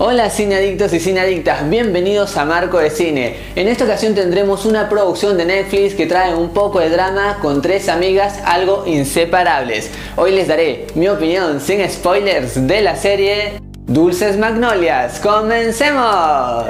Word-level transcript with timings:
Hola 0.00 0.30
cineadictos 0.30 0.92
y 0.92 1.00
cineadictas, 1.00 1.68
bienvenidos 1.68 2.36
a 2.36 2.44
Marco 2.44 2.78
de 2.78 2.88
Cine. 2.88 3.34
En 3.56 3.66
esta 3.66 3.82
ocasión 3.82 4.14
tendremos 4.14 4.64
una 4.64 4.88
producción 4.88 5.36
de 5.36 5.44
Netflix 5.44 5.96
que 5.96 6.06
trae 6.06 6.36
un 6.36 6.50
poco 6.50 6.78
de 6.78 6.88
drama 6.88 7.38
con 7.42 7.60
tres 7.62 7.88
amigas 7.88 8.38
algo 8.44 8.84
inseparables. 8.86 9.90
Hoy 10.14 10.30
les 10.30 10.46
daré 10.46 10.86
mi 10.94 11.08
opinión 11.08 11.60
sin 11.60 11.84
spoilers 11.90 12.64
de 12.68 12.80
la 12.80 12.94
serie 12.94 13.60
Dulces 13.88 14.38
Magnolias. 14.38 15.18
¡Comencemos! 15.18 16.64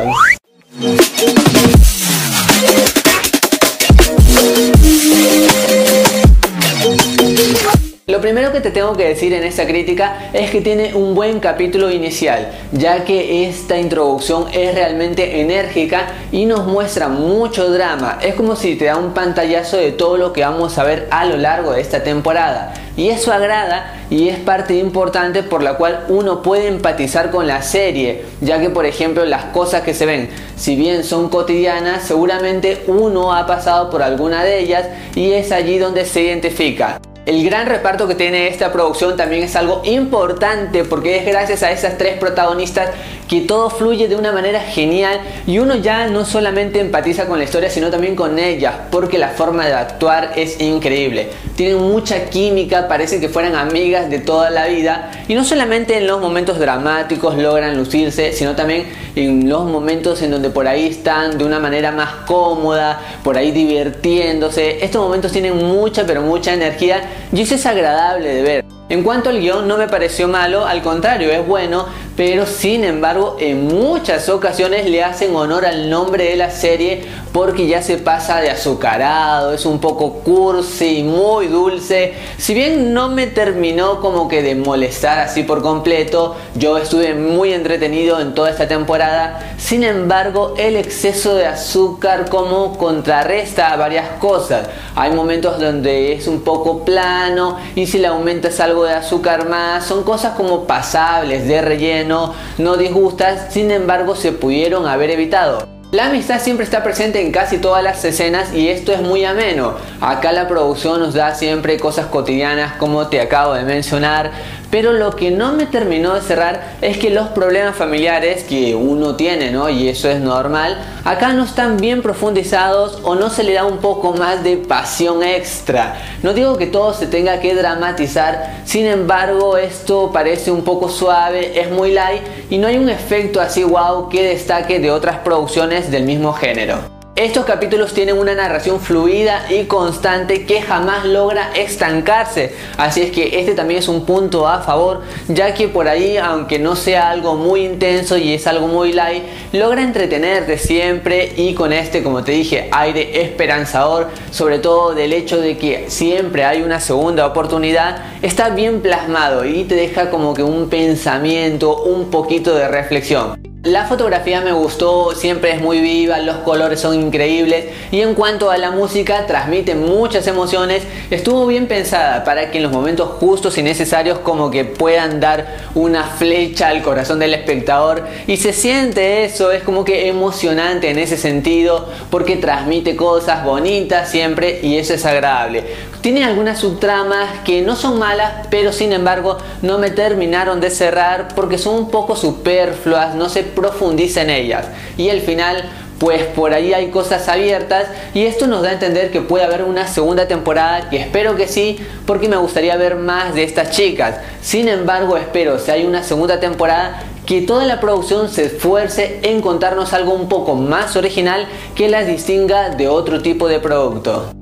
Tengo 8.79 8.93
que 8.93 9.09
decir 9.09 9.33
en 9.33 9.43
esta 9.43 9.67
crítica 9.67 10.31
es 10.33 10.53
que 10.53 10.61
tiene 10.61 10.95
un 10.95 11.17
buen 11.17 11.41
capítulo 11.41 11.91
inicial, 11.91 12.53
ya 12.71 13.05
que 13.05 13.49
esta 13.49 13.77
introducción 13.77 14.47
es 14.53 14.73
realmente 14.73 15.41
enérgica 15.41 16.07
y 16.31 16.47
nos 16.47 16.65
muestra 16.65 17.09
mucho 17.09 17.73
drama. 17.73 18.21
Es 18.23 18.37
como 18.37 18.55
si 18.55 18.77
te 18.77 18.85
da 18.85 18.97
un 18.97 19.15
pantallazo 19.15 19.79
de 19.79 19.91
todo 19.91 20.17
lo 20.17 20.33
que 20.33 20.43
vamos 20.43 20.79
a 20.79 20.85
ver 20.85 21.09
a 21.11 21.25
lo 21.25 21.37
largo 21.37 21.73
de 21.73 21.81
esta 21.81 22.05
temporada. 22.05 22.73
Y 22.97 23.09
eso 23.09 23.33
agrada 23.33 23.97
y 24.11 24.29
es 24.29 24.39
parte 24.39 24.75
importante 24.75 25.43
por 25.43 25.65
la 25.65 25.75
cual 25.75 26.05
uno 26.09 26.41
puede 26.41 26.69
empatizar 26.69 27.33
con 27.33 27.49
la 27.49 27.63
serie, 27.63 28.27
ya 28.41 28.61
que 28.61 28.71
por 28.71 28.87
ejemplo 28.87 29.25
las 29.25 29.47
cosas 29.47 29.83
que 29.83 29.93
se 29.93 30.07
ven, 30.07 30.31
si 30.55 30.77
bien 30.77 31.03
son 31.03 31.31
cotidianas, 31.31 32.05
seguramente 32.05 32.85
uno 32.87 33.35
ha 33.35 33.45
pasado 33.45 33.91
por 33.91 34.05
alguna 34.05 34.45
de 34.45 34.61
ellas 34.61 34.87
y 35.17 35.33
es 35.33 35.51
allí 35.51 35.79
donde 35.79 36.05
se 36.05 36.23
identifica. 36.23 37.01
El 37.29 37.45
gran 37.45 37.67
reparto 37.67 38.09
que 38.09 38.15
tiene 38.15 38.49
esta 38.49 38.73
producción 38.73 39.15
también 39.19 39.43
es 39.43 39.55
algo 39.55 39.83
importante 39.85 40.83
porque 40.85 41.19
es 41.19 41.27
gracias 41.27 41.63
a 41.63 41.71
esas 41.71 41.99
tres 41.99 42.17
protagonistas 42.17 42.89
que 43.29 43.43
todo 43.43 43.69
fluye 43.69 44.09
de 44.09 44.17
una 44.17 44.33
manera 44.33 44.61
genial 44.61 45.21
y 45.47 45.59
uno 45.59 45.77
ya 45.77 46.07
no 46.07 46.25
solamente 46.25 46.81
empatiza 46.81 47.27
con 47.27 47.37
la 47.37 47.45
historia 47.45 47.69
sino 47.69 47.91
también 47.91 48.17
con 48.17 48.39
ellas 48.39 48.73
porque 48.91 49.19
la 49.19 49.29
forma 49.29 49.67
de 49.67 49.75
actuar 49.75 50.33
es 50.37 50.59
increíble. 50.63 51.29
Tienen 51.55 51.77
mucha 51.77 52.31
química, 52.31 52.89
parece 52.89 53.21
que 53.21 53.29
fueran 53.29 53.57
amigas 53.57 54.09
de 54.09 54.21
toda 54.21 54.49
la 54.49 54.67
vida 54.67 55.11
y 55.29 55.35
no 55.35 55.45
solamente 55.45 55.99
en 55.99 56.07
los 56.07 56.23
momentos 56.23 56.59
dramáticos 56.59 57.37
logran 57.37 57.77
lucirse 57.77 58.33
sino 58.33 58.57
también 58.57 58.87
en 59.17 59.51
los 59.51 59.65
momentos 59.65 60.23
en 60.23 60.31
donde 60.31 60.49
por 60.49 60.67
ahí 60.67 60.87
están 60.87 61.37
de 61.37 61.45
una 61.45 61.59
manera 61.59 61.93
más 61.93 62.09
cómoda, 62.27 62.99
por 63.23 63.37
ahí 63.37 63.51
divirtiéndose. 63.51 64.83
Estos 64.83 65.03
momentos 65.03 65.31
tienen 65.31 65.59
mucha 65.59 66.07
pero 66.07 66.23
mucha 66.23 66.55
energía 66.55 67.03
y 67.33 67.43
eso 67.43 67.55
es 67.55 67.67
agradable 67.67 68.35
de 68.35 68.43
ver. 68.43 68.65
En 68.89 69.03
cuanto 69.03 69.31
al 69.31 69.41
guion 69.41 69.69
no 69.69 69.77
me 69.77 69.87
pareció 69.87 70.29
malo, 70.29 70.67
al 70.67 70.83
contrario, 70.83 71.31
es 71.31 71.47
bueno, 71.47 71.87
pero 72.19 72.47
sin 72.47 72.83
embargo 72.83 73.37
en 73.39 73.69
muchas 73.69 74.29
ocasiones 74.29 74.91
le 74.91 75.05
hacen 75.05 75.37
honor 75.37 75.65
al 75.65 75.89
nombre 75.89 76.25
de 76.25 76.35
la 76.35 76.51
serie 76.51 77.05
porque 77.33 77.69
ya 77.69 77.81
se 77.81 77.97
pasa 77.97 78.41
de 78.41 78.51
azucarado, 78.51 79.55
es 79.55 79.65
un 79.65 79.79
poco 79.79 80.15
cursi, 80.15 81.05
muy 81.05 81.47
dulce. 81.47 82.15
Si 82.37 82.55
bien 82.55 82.93
no 82.93 83.09
me 83.09 83.29
terminó 83.29 84.01
como 84.01 84.27
que 84.27 84.43
de 84.43 84.57
molestar 84.57 85.21
así 85.21 85.45
por 85.45 85.63
completo, 85.63 86.35
yo 86.57 86.77
estuve 86.77 87.15
muy 87.15 87.53
entretenido 87.53 88.21
en 88.21 88.35
toda 88.35 88.51
esta 88.51 88.67
temporada. 88.67 89.55
Sin 89.57 89.85
embargo, 89.85 90.55
el 90.59 90.75
exceso 90.75 91.37
de 91.37 91.47
azúcar 91.47 92.29
como 92.29 92.77
contrarresta 92.79 93.77
varias 93.77 94.09
cosas. 94.19 94.67
Hay 94.97 95.13
momentos 95.13 95.61
donde 95.61 96.15
es 96.15 96.27
un 96.27 96.41
poco 96.41 96.85
plano 96.85 97.59
y 97.77 97.87
si 97.87 97.99
le 97.99 98.09
aumentas 98.09 98.59
algo 98.59 98.85
de 98.87 98.95
azúcar 98.95 99.49
más, 99.49 99.85
son 99.85 100.03
cosas 100.03 100.35
como 100.35 100.65
pasables 100.65 101.47
de 101.47 101.61
relleno 101.61 102.08
no, 102.09 102.77
disgustas, 102.77 103.53
sin 103.53 103.71
embargo 103.71 104.17
se 104.17 104.33
pudieron 104.33 104.87
haber 104.87 105.11
evitado. 105.11 105.69
La 105.91 106.07
amistad 106.07 106.39
siempre 106.41 106.65
está 106.65 106.83
presente 106.83 107.23
en 107.23 107.33
casi 107.33 107.57
todas 107.57 107.83
las 107.83 108.05
escenas 108.05 108.53
y 108.53 108.69
esto 108.69 108.93
es 108.93 109.01
muy 109.01 109.25
ameno. 109.25 109.75
Acá 110.03 110.33
la 110.33 110.47
producción 110.47 111.01
nos 111.01 111.15
da 111.15 111.35
siempre 111.35 111.79
cosas 111.79 112.07
cotidianas 112.07 112.75
como 112.75 113.07
te 113.07 113.23
acabo 113.23 113.55
de 113.55 113.63
mencionar, 113.63 114.33
pero 114.71 114.93
lo 114.93 115.17
que 115.17 115.31
no 115.31 115.53
me 115.53 115.67
terminó 115.67 116.15
de 116.15 116.21
cerrar 116.21 116.77
es 116.81 116.99
que 116.99 117.11
los 117.11 117.29
problemas 117.29 117.77
familiares 117.77 118.45
que 118.45 118.75
uno 118.75 119.17
tiene, 119.17 119.51
¿no? 119.51 119.69
Y 119.69 119.89
eso 119.89 120.11
es 120.11 120.21
normal, 120.21 120.79
acá 121.05 121.33
no 121.33 121.45
están 121.45 121.77
bien 121.79 122.03
profundizados 122.03 123.01
o 123.03 123.15
no 123.15 123.31
se 123.31 123.45
le 123.45 123.55
da 123.55 123.65
un 123.65 123.79
poco 123.79 124.13
más 124.13 124.45
de 124.45 124.57
pasión 124.57 125.23
extra. 125.23 125.97
No 126.23 126.35
digo 126.35 126.59
que 126.59 126.67
todo 126.67 126.93
se 126.93 127.07
tenga 127.07 127.41
que 127.41 127.55
dramatizar, 127.55 128.63
sin 128.65 128.87
embargo 128.87 129.57
esto 129.57 130.11
parece 130.13 130.51
un 130.51 130.63
poco 130.63 130.89
suave, 130.89 131.61
es 131.61 131.71
muy 131.71 131.93
light 131.93 132.23
y 132.51 132.59
no 132.59 132.67
hay 132.67 132.77
un 132.79 132.89
efecto 132.89 133.41
así 133.41 133.65
wow 133.65 134.09
que 134.09 134.23
destaque 134.23 134.79
de 134.79 134.91
otras 134.91 135.19
producciones 135.19 135.91
del 135.91 136.05
mismo 136.05 136.33
género. 136.33 136.98
Estos 137.19 137.47
capítulos 137.47 137.95
tienen 137.95 138.17
una 138.17 138.33
narración 138.37 138.79
fluida 138.79 139.47
y 139.51 139.65
constante 139.65 140.47
que 140.47 140.63
jamás 140.63 141.05
logra 141.05 141.51
estancarse, 141.53 142.55
así 142.77 143.03
es 143.03 143.11
que 143.11 143.41
este 143.41 143.57
también 143.57 143.81
es 143.81 143.89
un 143.89 144.07
punto 144.07 144.47
a 144.47 144.61
favor, 144.61 145.03
ya 145.27 145.53
que 145.53 145.67
por 145.67 145.89
ahí, 145.89 146.17
aunque 146.17 146.61
no 146.61 146.77
sea 146.77 147.11
algo 147.11 147.35
muy 147.35 147.65
intenso 147.65 148.17
y 148.17 148.35
es 148.35 148.47
algo 148.47 148.69
muy 148.69 148.93
light, 148.93 149.25
logra 149.53 149.83
entretenerte 149.83 150.59
siempre 150.59 151.33
y 151.37 151.55
con 151.55 151.73
este, 151.73 152.05
como 152.05 152.23
te 152.23 152.31
dije, 152.31 152.69
aire 152.71 153.21
esperanzador, 153.21 154.11
sobre 154.31 154.61
todo 154.61 154.95
del 154.95 155.13
hecho 155.13 155.41
de 155.41 155.59
que 155.59 155.87
siempre 155.91 156.45
hay 156.45 156.63
una 156.63 156.79
segunda 156.79 157.27
oportunidad, 157.27 157.97
está 158.23 158.51
bien 158.51 158.81
plasmado 158.81 159.45
y 159.45 159.65
te 159.65 159.75
deja 159.75 160.11
como 160.11 160.35
que 160.35 160.45
un 160.45 160.69
pensamiento, 160.69 161.83
un 161.83 162.13
poquito 162.13 162.55
de 162.55 162.69
reflexión. 162.69 163.48
La 163.65 163.87
fotografía 163.87 164.41
me 164.41 164.53
gustó, 164.53 165.17
siempre 165.17 165.51
es 165.51 165.61
muy 165.61 165.81
viva, 165.81 166.21
los 166.21 166.37
colores 166.39 166.79
son 166.79 166.95
increíbles 166.95 167.65
y 167.91 168.03
en 168.03 168.15
cuanto 168.15 168.53
a 168.53 168.57
la 168.57 168.71
música 168.71 169.27
transmite 169.27 169.75
muchas 169.75 170.29
emociones, 170.29 170.85
estuvo 171.11 171.45
bien 171.45 171.67
pensada 171.67 172.23
para 172.23 172.53
que 172.53 172.59
en 172.59 172.63
los 172.63 172.73
momentos 172.73 173.17
justos 173.19 173.59
y 173.59 173.65
necesarios 173.65 174.21
como 174.21 174.53
que 174.53 174.65
puedan 174.65 175.19
dar 175.19 175.57
una 175.75 176.05
flecha 176.05 176.69
al 176.69 176.83
corazón 176.83 177.19
del 177.19 177.35
espectador 177.35 178.07
y 178.29 178.37
se 178.37 178.53
siente 178.53 179.25
eso, 179.25 179.51
es 179.51 179.65
como 179.65 179.85
que 179.85 180.07
emocionante 180.07 180.91
en 180.91 181.01
ese 181.01 181.17
sentido 181.17 181.89
porque 182.11 182.37
transmite 182.37 182.95
cosas 182.95 183.45
bonitas 183.45 184.09
siempre 184.09 184.61
y 184.63 184.77
eso 184.77 184.95
es 184.95 185.05
agradable. 185.05 185.65
Tiene 186.01 186.25
algunas 186.25 186.61
subtramas 186.61 187.41
que 187.45 187.61
no 187.63 187.75
son 187.75 187.99
malas, 187.99 188.47
pero 188.51 188.73
sin 188.73 188.93
embargo 188.93 189.37
no 189.63 189.79
me 189.79 189.91
terminaron 189.91 190.61
de 190.61 190.71
cerrar 190.71 191.35
porque 191.35 191.59
son 191.59 191.75
un 191.75 191.91
poco 191.91 192.15
superfluas, 192.15 193.17
no 193.17 193.29
se 193.29 193.49
profundiza 193.61 194.23
en 194.23 194.31
ellas. 194.31 194.67
Y 194.97 195.09
el 195.09 195.21
final, 195.21 195.65
pues 195.99 196.23
por 196.25 196.53
ahí 196.53 196.73
hay 196.73 196.89
cosas 196.91 197.29
abiertas 197.29 197.87
y 198.15 198.25
esto 198.25 198.47
nos 198.47 198.63
da 198.63 198.71
a 198.71 198.73
entender 198.73 199.11
que 199.11 199.21
puede 199.21 199.45
haber 199.45 199.63
una 199.63 199.87
segunda 199.87 200.29
temporada, 200.29 200.89
que 200.91 200.99
espero 200.99 201.37
que 201.37 201.49
sí, 201.49 201.79
porque 202.07 202.29
me 202.29 202.37
gustaría 202.37 202.77
ver 202.77 202.97
más 202.97 203.35
de 203.35 203.45
estas 203.45 203.71
chicas. 203.71 204.17
Sin 204.41 204.69
embargo, 204.69 205.17
espero 205.17 205.59
si 205.59 205.71
hay 205.71 205.85
una 205.85 206.03
segunda 206.03 206.41
temporada 206.41 207.03
que 207.27 207.43
toda 207.43 207.67
la 207.67 207.79
producción 207.79 208.31
se 208.31 208.47
esfuerce 208.47 209.21
en 209.23 209.43
contarnos 209.43 209.93
algo 209.93 210.15
un 210.15 210.29
poco 210.29 210.55
más 210.55 210.97
original 210.97 211.47
que 211.75 211.89
las 211.89 212.07
distinga 212.07 212.71
de 212.71 212.89
otro 212.89 213.21
tipo 213.21 213.49
de 213.49 213.61
producto. 213.61 214.33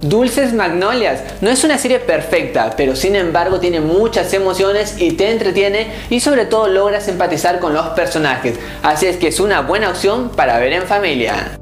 Dulces 0.00 0.52
Magnolias 0.52 1.22
no 1.40 1.48
es 1.48 1.64
una 1.64 1.78
serie 1.78 2.00
perfecta, 2.00 2.74
pero 2.76 2.94
sin 2.94 3.16
embargo 3.16 3.60
tiene 3.60 3.80
muchas 3.80 4.32
emociones 4.34 5.00
y 5.00 5.12
te 5.12 5.30
entretiene 5.30 5.86
y 6.10 6.20
sobre 6.20 6.44
todo 6.44 6.68
logras 6.68 7.08
empatizar 7.08 7.60
con 7.60 7.72
los 7.72 7.86
personajes, 7.88 8.56
así 8.82 9.06
es 9.06 9.16
que 9.16 9.28
es 9.28 9.40
una 9.40 9.62
buena 9.62 9.88
opción 9.88 10.28
para 10.28 10.58
ver 10.58 10.74
en 10.74 10.82
familia. 10.82 11.58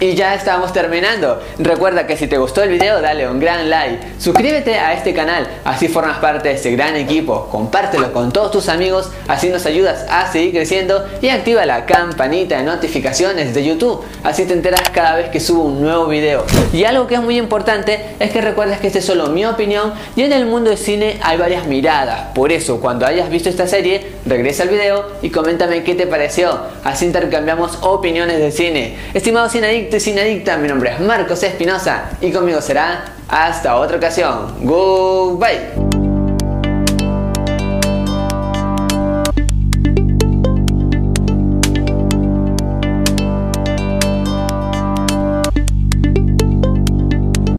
Y 0.00 0.14
ya 0.14 0.32
estamos 0.36 0.72
terminando. 0.72 1.42
Recuerda 1.58 2.06
que 2.06 2.16
si 2.16 2.28
te 2.28 2.38
gustó 2.38 2.62
el 2.62 2.68
video 2.68 3.00
dale 3.00 3.28
un 3.28 3.40
gran 3.40 3.68
like, 3.68 3.98
suscríbete 4.20 4.76
a 4.76 4.92
este 4.92 5.12
canal, 5.12 5.48
así 5.64 5.88
formas 5.88 6.18
parte 6.18 6.50
de 6.50 6.54
este 6.54 6.70
gran 6.70 6.94
equipo, 6.94 7.48
compártelo 7.50 8.12
con 8.12 8.30
todos 8.30 8.52
tus 8.52 8.68
amigos, 8.68 9.10
así 9.26 9.48
nos 9.48 9.66
ayudas 9.66 10.06
a 10.08 10.30
seguir 10.30 10.52
creciendo 10.52 11.04
y 11.20 11.30
activa 11.30 11.66
la 11.66 11.84
campanita 11.84 12.58
de 12.58 12.62
notificaciones 12.62 13.54
de 13.54 13.64
YouTube, 13.64 14.04
así 14.22 14.44
te 14.44 14.52
enteras 14.52 14.88
cada 14.90 15.16
vez 15.16 15.30
que 15.30 15.40
subo 15.40 15.64
un 15.64 15.82
nuevo 15.82 16.06
video. 16.06 16.44
Y 16.72 16.84
algo 16.84 17.08
que 17.08 17.16
es 17.16 17.20
muy 17.20 17.36
importante 17.36 17.98
es 18.20 18.30
que 18.30 18.40
recuerdes 18.40 18.78
que 18.78 18.86
este 18.86 19.00
es 19.00 19.04
solo 19.04 19.26
mi 19.30 19.46
opinión 19.46 19.94
y 20.14 20.22
en 20.22 20.32
el 20.32 20.46
mundo 20.46 20.70
del 20.70 20.78
cine 20.78 21.18
hay 21.24 21.38
varias 21.38 21.66
miradas, 21.66 22.28
por 22.36 22.52
eso 22.52 22.80
cuando 22.80 23.04
hayas 23.04 23.30
visto 23.30 23.48
esta 23.48 23.66
serie, 23.66 24.12
regresa 24.26 24.62
al 24.62 24.68
video 24.68 25.06
y 25.22 25.30
coméntame 25.30 25.82
qué 25.82 25.96
te 25.96 26.06
pareció, 26.06 26.56
así 26.84 27.04
intercambiamos 27.04 27.78
opiniones 27.80 28.38
de 28.38 28.52
cine. 28.52 28.96
Estimado 29.12 29.48
cine 29.48 29.87
y 29.96 30.00
sin 30.00 30.18
adicta, 30.18 30.56
mi 30.56 30.68
nombre 30.68 30.92
es 30.92 31.00
Marcos 31.00 31.42
Espinosa 31.42 32.10
y 32.20 32.30
conmigo 32.30 32.60
será 32.60 33.04
hasta 33.28 33.76
otra 33.76 33.96
ocasión. 33.96 34.54
Goodbye. 34.60 35.87